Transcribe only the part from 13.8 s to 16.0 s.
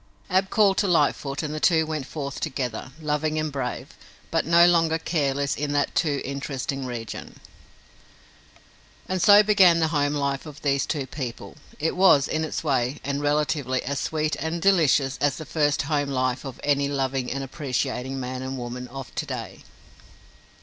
as sweet and delicious as the first